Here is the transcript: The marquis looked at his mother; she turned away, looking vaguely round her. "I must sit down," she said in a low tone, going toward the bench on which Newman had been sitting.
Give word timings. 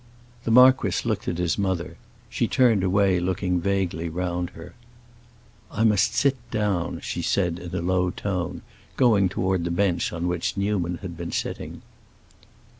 The 0.45 0.49
marquis 0.49 1.07
looked 1.07 1.27
at 1.27 1.37
his 1.37 1.59
mother; 1.59 1.95
she 2.27 2.47
turned 2.47 2.83
away, 2.83 3.19
looking 3.19 3.61
vaguely 3.61 4.09
round 4.09 4.49
her. 4.57 4.73
"I 5.69 5.83
must 5.83 6.15
sit 6.15 6.37
down," 6.49 7.01
she 7.03 7.21
said 7.21 7.59
in 7.59 7.75
a 7.75 7.83
low 7.83 8.09
tone, 8.09 8.63
going 8.97 9.29
toward 9.29 9.63
the 9.63 9.69
bench 9.69 10.11
on 10.11 10.27
which 10.27 10.57
Newman 10.57 10.97
had 11.03 11.15
been 11.15 11.31
sitting. 11.31 11.83